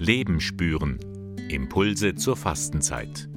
[0.00, 1.00] Leben spüren.
[1.48, 3.28] Impulse zur Fastenzeit.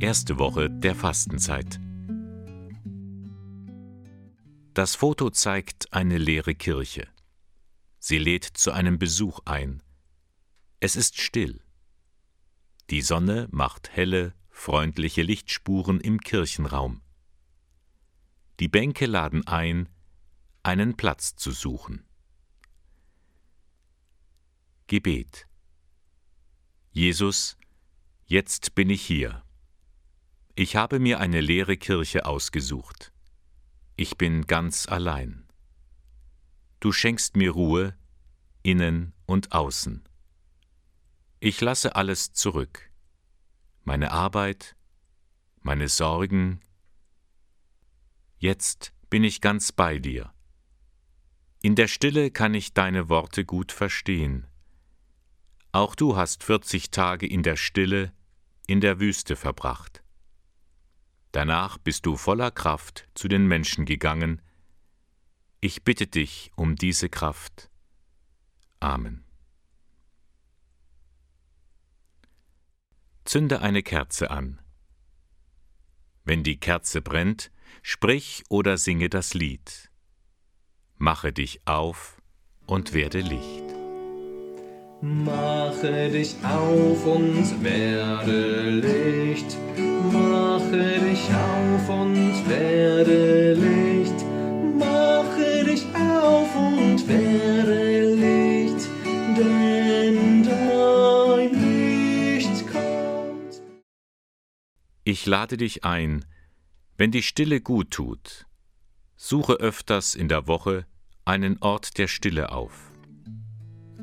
[0.00, 1.78] Erste Woche der Fastenzeit.
[4.72, 7.06] Das Foto zeigt eine leere Kirche.
[7.98, 9.82] Sie lädt zu einem Besuch ein.
[10.80, 11.60] Es ist still.
[12.88, 17.02] Die Sonne macht helle, freundliche Lichtspuren im Kirchenraum.
[18.62, 19.88] Die Bänke laden ein,
[20.62, 22.06] einen Platz zu suchen.
[24.86, 25.48] Gebet
[26.92, 27.58] Jesus,
[28.24, 29.42] jetzt bin ich hier.
[30.54, 33.12] Ich habe mir eine leere Kirche ausgesucht.
[33.96, 35.48] Ich bin ganz allein.
[36.78, 37.98] Du schenkst mir Ruhe,
[38.62, 40.08] innen und außen.
[41.40, 42.92] Ich lasse alles zurück.
[43.82, 44.76] Meine Arbeit,
[45.62, 46.60] meine Sorgen,
[48.42, 50.34] Jetzt bin ich ganz bei dir.
[51.62, 54.48] In der Stille kann ich deine Worte gut verstehen.
[55.70, 58.12] Auch du hast vierzig Tage in der Stille,
[58.66, 60.02] in der Wüste verbracht.
[61.30, 64.42] Danach bist du voller Kraft zu den Menschen gegangen.
[65.60, 67.70] Ich bitte dich um diese Kraft.
[68.80, 69.22] Amen.
[73.24, 74.60] Zünde eine Kerze an.
[76.24, 79.90] Wenn die Kerze brennt, Sprich oder singe das Lied.
[80.98, 82.20] Mache dich auf
[82.66, 83.64] und werde Licht.
[85.02, 89.56] Mache dich auf und werde Licht.
[90.12, 94.24] Mache dich auf und werde Licht.
[94.78, 98.88] Mache dich auf und werde Licht.
[99.36, 103.62] Denn dein Licht kommt.
[105.02, 106.24] Ich lade dich ein,
[107.02, 108.46] wenn die Stille gut tut,
[109.16, 110.86] suche öfters in der Woche
[111.24, 112.92] einen Ort der Stille auf.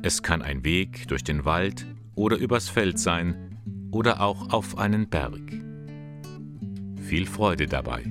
[0.02, 3.58] Es kann ein Weg durch den Wald oder übers Feld sein
[3.90, 5.40] oder auch auf einen Berg.
[7.00, 8.04] Viel Freude dabei.